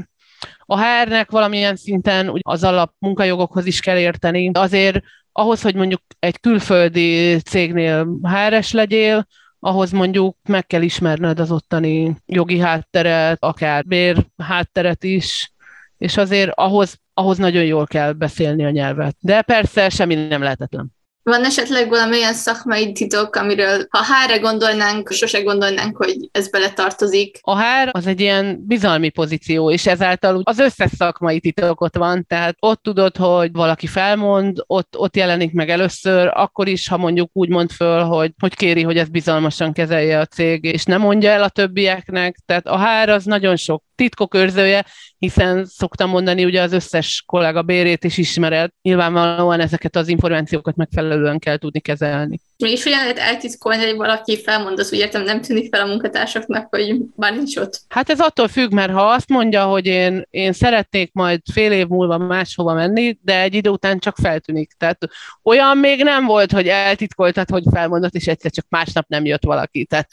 a 0.65 0.81
HR-nek 0.81 1.31
valamilyen 1.31 1.75
szinten 1.75 2.39
az 2.41 2.63
alap 2.63 2.93
munkajogokhoz 3.00 3.65
is 3.65 3.79
kell 3.79 3.98
érteni. 3.98 4.50
Azért 4.53 5.03
ahhoz, 5.31 5.62
hogy 5.62 5.75
mondjuk 5.75 6.01
egy 6.19 6.39
külföldi 6.39 7.39
cégnél 7.39 8.07
HR-es 8.24 8.71
legyél, 8.71 9.27
ahhoz 9.60 9.91
mondjuk 9.91 10.38
meg 10.43 10.65
kell 10.65 10.81
ismerned 10.81 11.39
az 11.39 11.51
ottani 11.51 12.15
jogi 12.25 12.60
hátteret, 12.60 13.38
akár 13.43 13.86
bér 13.86 14.25
hátteret 14.38 15.03
is, 15.03 15.51
és 15.98 16.17
azért 16.17 16.51
ahhoz, 16.53 17.00
ahhoz 17.13 17.38
nagyon 17.38 17.63
jól 17.63 17.86
kell 17.86 18.12
beszélni 18.12 18.65
a 18.65 18.69
nyelvet. 18.69 19.15
De 19.19 19.41
persze 19.41 19.89
semmi 19.89 20.15
nem 20.15 20.41
lehetetlen. 20.41 20.91
Van 21.24 21.44
esetleg 21.44 21.90
valamilyen 21.90 22.34
szakmai 22.34 22.92
titok, 22.92 23.36
amiről 23.36 23.86
ha 23.90 24.00
HR-re 24.00 24.38
gondolnánk, 24.38 25.12
sose 25.12 25.42
gondolnánk, 25.42 25.98
hogy 25.98 26.16
ez 26.32 26.50
bele 26.50 26.70
tartozik? 26.70 27.40
A 27.42 27.62
HR 27.62 27.90
az 27.92 28.08
egy 28.08 28.20
ilyen 28.20 28.66
bizalmi 28.68 29.10
pozíció, 29.10 29.72
és 29.72 29.88
ezáltal 29.88 30.42
az 30.44 30.60
összes 30.60 30.92
szakmai 30.98 31.40
titok 31.40 31.82
ott 31.82 31.96
van, 31.96 32.25
tehát 32.28 32.56
ott 32.60 32.82
tudod, 32.82 33.18
hogy 33.18 33.51
valaki 33.51 33.88
felmond, 33.88 34.63
ott, 34.68 34.98
ott 34.98 35.16
jelenik 35.16 35.54
meg 35.54 35.70
először, 35.70 36.32
akkor 36.34 36.68
is, 36.68 36.88
ha 36.88 36.98
mondjuk 36.98 37.30
úgy 37.34 37.50
mond 37.50 37.72
föl, 37.72 38.04
hogy, 38.04 38.32
hogy 38.40 38.56
kéri, 38.56 38.82
hogy 38.82 38.98
ezt 38.98 39.12
bizalmasan 39.12 39.74
kezelje 39.74 40.20
a 40.20 40.25
cég, 40.25 40.63
és 40.63 40.84
nem 40.84 41.01
mondja 41.01 41.30
el 41.30 41.44
a 41.44 41.50
többieknek, 41.50 42.38
tehát 42.46 42.68
a 42.68 42.80
HR 42.80 43.10
az 43.10 43.25
nagyon 43.25 43.56
sok 43.56 43.84
titkok 43.96 44.36
őrzője, 44.36 44.86
hiszen 45.22 45.66
szoktam 45.66 46.10
mondani, 46.10 46.46
ugye 46.46 46.62
az 46.62 46.74
összes 46.74 47.24
kollega 47.25 47.62
bérét 47.62 48.04
is 48.04 48.18
ismered, 48.18 48.72
nyilvánvalóan 48.82 49.60
ezeket 49.60 49.96
az 49.96 50.08
információkat 50.08 50.75
megfelelően 50.75 51.40
kell 51.40 51.58
tudni 51.58 51.80
kezelni. 51.80 52.40
Mégis 52.58 52.84
hogyan 52.84 53.00
lehet 53.00 53.18
eltitkolni, 53.18 53.86
hogy 53.86 53.96
valaki 53.96 54.42
felmond, 54.42 54.80
az 54.80 54.94
úgy 54.94 55.00
értem, 55.00 55.24
nem 55.24 55.42
tűnik 55.42 55.75
fel 55.75 55.82
a 55.82 55.86
munkatársaknak, 55.86 56.68
hogy 56.70 56.96
bár 57.16 57.36
nincs 57.36 57.58
ott? 57.58 57.82
Hát 57.88 58.10
ez 58.10 58.20
attól 58.20 58.48
függ, 58.48 58.72
mert 58.72 58.92
ha 58.92 59.01
azt 59.01 59.30
mondja, 59.30 59.63
hogy 59.63 59.86
én, 59.86 60.24
én 60.30 60.54
szeretnék 60.54 61.13
majd 61.13 61.40
fél 61.54 61.72
év 61.72 61.88
múlva 61.88 62.18
máshova 62.18 62.74
menni, 62.74 63.18
de 63.22 63.42
egy 63.42 63.54
idő 63.54 63.70
után 63.70 64.00
csak 64.00 64.16
feltűnik. 64.22 64.72
Tehát 64.78 64.98
olyan 65.44 65.78
még 65.78 66.04
nem 66.04 66.25
volt, 66.25 66.51
hogy 66.51 66.68
eltitkoltad, 66.68 67.50
hogy 67.50 67.63
felmondott, 67.72 68.13
és 68.13 68.28
egyszer 68.28 68.51
csak 68.51 68.66
másnap 68.70 69.06
nem 69.08 69.25
jött 69.25 69.44
valaki. 69.44 69.86
Tehát 69.86 70.10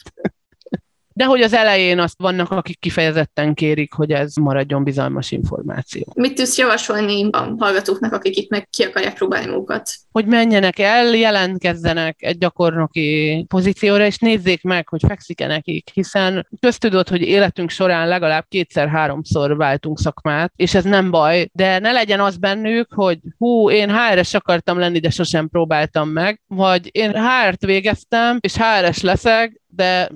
de 1.19 1.25
hogy 1.25 1.41
az 1.41 1.53
elején 1.53 1.99
azt 1.99 2.17
vannak, 2.17 2.51
akik 2.51 2.79
kifejezetten 2.79 3.53
kérik, 3.53 3.93
hogy 3.93 4.11
ez 4.11 4.35
maradjon 4.35 4.83
bizalmas 4.83 5.31
információ. 5.31 6.03
Mit 6.15 6.35
tudsz 6.35 6.57
javasolni 6.57 7.29
a 7.31 7.55
hallgatóknak, 7.57 8.13
akik 8.13 8.37
itt 8.37 8.49
meg 8.49 8.69
ki 8.69 8.83
akarják 8.83 9.13
próbálni 9.13 9.49
magukat? 9.49 9.91
Hogy 10.11 10.25
menjenek 10.25 10.79
el, 10.79 11.15
jelentkezzenek 11.15 12.15
egy 12.19 12.37
gyakornoki 12.37 13.45
pozícióra, 13.47 14.05
és 14.05 14.17
nézzék 14.17 14.63
meg, 14.63 14.87
hogy 14.87 15.01
fekszik-e 15.07 15.47
nekik, 15.47 15.89
hiszen 15.93 16.47
köztudott, 16.59 17.09
hogy 17.09 17.21
életünk 17.21 17.69
során 17.69 18.07
legalább 18.07 18.45
kétszer-háromszor 18.47 19.57
váltunk 19.57 19.99
szakmát, 19.99 20.53
és 20.55 20.73
ez 20.73 20.83
nem 20.83 21.11
baj, 21.11 21.49
de 21.53 21.79
ne 21.79 21.91
legyen 21.91 22.19
az 22.19 22.37
bennük, 22.37 22.93
hogy 22.93 23.19
hú, 23.37 23.69
én 23.69 23.95
HRS 23.95 24.33
akartam 24.33 24.79
lenni, 24.79 24.99
de 24.99 25.09
sosem 25.09 25.49
próbáltam 25.49 26.09
meg, 26.09 26.41
vagy 26.47 26.89
én 26.91 27.11
HR-t 27.11 27.65
végeztem, 27.65 28.37
és 28.39 28.55
HRS 28.55 29.01
leszek, 29.01 29.61
de 29.67 30.09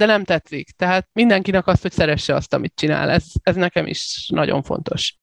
de 0.00 0.06
nem 0.06 0.24
tetszik. 0.24 0.70
Tehát 0.76 1.08
mindenkinek 1.12 1.66
azt, 1.66 1.82
hogy 1.82 1.92
szeresse 1.92 2.34
azt, 2.34 2.54
amit 2.54 2.72
csinál. 2.74 3.10
Ez, 3.10 3.24
ez 3.42 3.54
nekem 3.54 3.86
is 3.86 4.28
nagyon 4.32 4.62
fontos. 4.62 5.14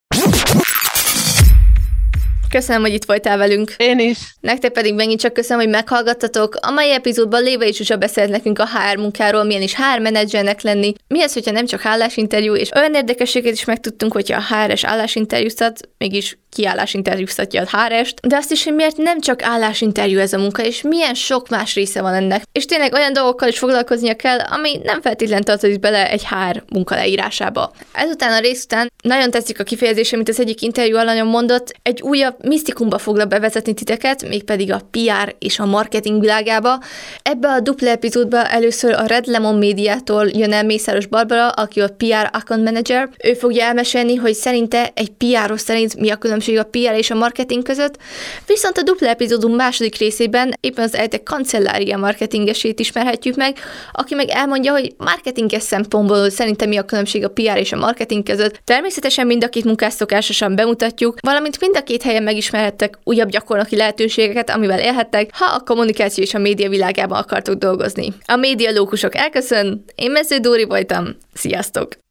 Köszönöm, 2.50 2.82
hogy 2.82 2.94
itt 2.94 3.06
voltál 3.06 3.38
velünk. 3.38 3.74
Én 3.78 4.00
is. 4.00 4.18
Nektek 4.40 4.72
pedig 4.72 4.94
megint 4.94 5.20
csak 5.20 5.34
köszönöm, 5.34 5.64
hogy 5.64 5.72
meghallgattatok. 5.72 6.56
A 6.62 6.72
mai 6.72 6.92
epizódban 6.92 7.44
Léva 7.44 7.64
és 7.64 7.76
Zsuzsa 7.76 7.98
beszélt 7.98 8.30
nekünk 8.30 8.60
a 8.60 8.68
HR 8.68 8.98
munkáról, 8.98 9.44
milyen 9.44 9.62
is 9.62 9.76
HR 9.76 10.00
menedzsernek 10.00 10.62
lenni, 10.62 10.94
mi 11.08 11.22
az, 11.22 11.34
hogyha 11.34 11.52
nem 11.52 11.66
csak 11.66 11.86
állásinterjú, 11.86 12.56
és 12.56 12.72
olyan 12.72 12.94
érdekességet 12.94 13.54
is 13.54 13.66
megtudtunk, 13.66 14.14
hogyha 14.14 14.38
a 14.38 14.56
HR-es 14.56 14.84
állásinterjúztat, 14.84 15.90
mégis 15.98 16.38
kiállásinterjúztatja 16.50 17.62
a 17.62 17.78
HR-est, 17.78 18.28
de 18.28 18.36
azt 18.36 18.52
is, 18.52 18.64
hogy 18.64 18.74
miért 18.74 18.98
nem 18.98 19.20
csak 19.20 19.44
állásinterjú 19.44 20.20
ez 20.20 20.34
a 20.34 20.38
munka, 20.38 20.64
és 20.64 20.82
milyen 20.82 21.14
sok 21.14 21.50
más 21.50 21.76
része 21.76 22.02
van 22.02 22.14
ennek. 22.14 22.44
És 22.52 22.66
tényleg 22.66 22.94
olyan 22.94 23.14
dolgokkal 23.14 23.48
is 23.48 23.58
foglalkoznia 23.58 24.16
kell, 24.16 24.40
ami 24.40 24.80
nem 24.84 25.02
feltétlenül 25.02 25.44
tartozik 25.44 25.80
bele 25.80 26.10
egy 26.10 26.28
HR 26.28 26.64
munka 26.70 26.96
leírásába. 26.96 27.72
Ezután 27.94 28.34
a 28.34 28.40
rész 28.40 28.64
után 28.64 28.92
nagyon 29.04 29.32
tetszik 29.32 29.60
a 29.60 29.64
kifejezés, 29.64 30.14
amit 30.14 30.30
az 30.30 30.40
egyik 30.40 30.62
interjú 30.62 30.98
alanyom 30.98 31.28
mondott, 31.28 31.74
egy 31.84 32.02
újabb 32.02 32.36
misztikumba 32.46 32.98
foglal 32.98 33.26
bevezetni 33.26 33.74
titeket, 33.74 34.28
mégpedig 34.28 34.72
a 34.72 34.82
PR 34.92 35.36
és 35.40 35.60
a 35.60 35.66
marketing 35.66 36.20
világába. 36.20 36.80
Ebbe 37.22 37.48
a 37.48 37.60
dupla 37.60 37.90
epizódba 37.90 38.48
először 38.48 38.94
a 38.94 39.06
Red 39.06 39.26
Lemon 39.26 39.56
médiától 39.56 40.28
jön 40.28 40.54
el 40.54 40.64
Mészáros 40.64 41.06
Barbara, 41.06 41.50
aki 41.50 41.82
a 41.82 41.90
PR 41.98 42.30
account 42.32 42.64
manager. 42.64 43.10
Ő 43.24 43.34
fogja 43.34 43.64
elmesélni, 43.64 44.16
hogy 44.16 44.34
szerinte 44.34 44.92
egy 44.94 45.10
PR-os 45.10 45.62
szerint 45.62 46.00
mi 46.00 46.10
a 46.10 46.16
különbség 46.16 46.37
a 46.58 46.64
PR 46.64 46.94
és 46.98 47.12
a 47.12 47.16
marketing 47.16 47.64
között, 47.64 47.98
viszont 48.46 48.78
a 48.78 48.84
dupla 48.84 49.08
epizódunk 49.08 49.56
második 49.56 49.98
részében 49.98 50.54
éppen 50.60 50.84
az 50.84 50.96
ELTE 50.96 51.24
kancellária 51.24 51.98
marketingesét 51.98 52.80
ismerhetjük 52.80 53.36
meg, 53.36 53.58
aki 53.92 54.16
meg 54.16 54.30
elmondja, 54.30 54.72
hogy 54.72 54.94
marketinges 54.98 55.64
szempontból 55.64 56.30
szerintem 56.30 56.70
mi 56.70 56.78
a 56.78 56.84
különbség 56.84 57.24
a 57.24 57.30
PR 57.30 57.58
és 57.58 57.72
a 57.72 57.78
marketing 57.78 58.24
között. 58.24 58.62
Természetesen 58.64 59.28
mind 59.28 59.44
a 59.44 59.50
két 59.50 59.64
munkás 59.64 59.94
szokásosan 59.94 60.56
bemutatjuk, 60.56 61.18
valamint 61.22 61.60
mind 61.60 61.78
a 61.78 61.84
két 61.84 62.02
helyen 62.02 62.24
megismerhettek 62.24 63.00
újabb 63.04 63.30
gyakornoki 63.30 63.76
lehetőségeket, 63.76 64.50
amivel 64.50 64.80
élhettek, 64.80 65.30
ha 65.34 65.46
a 65.46 65.64
kommunikáció 65.66 66.24
és 66.24 66.34
a 66.34 66.40
média 66.40 66.70
világában 66.70 67.20
akartok 67.20 67.56
dolgozni. 67.56 68.14
A 68.26 68.36
média 68.36 68.72
lókusok 68.72 69.16
elköszön, 69.16 69.84
én 69.96 70.12
Mező 70.12 70.38
Dóri 70.38 70.64
voltam, 70.64 71.18
sziasztok! 71.34 72.07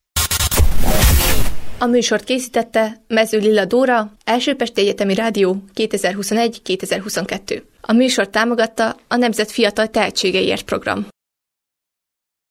A 1.79 1.87
műsort 1.87 2.25
készítette 2.25 3.03
Mező 3.09 3.39
Lilla 3.39 3.65
Dóra, 3.65 4.13
Első 4.25 4.55
Pesti 4.55 4.81
Egyetemi 4.81 5.15
Rádió 5.15 5.57
2021-2022. 5.75 7.63
A 7.81 7.93
műsort 7.93 8.31
támogatta 8.31 8.97
a 9.09 9.17
Nemzet 9.17 9.51
Fiatal 9.51 9.87
Tehetségeiért 9.87 10.63
program. 10.63 11.07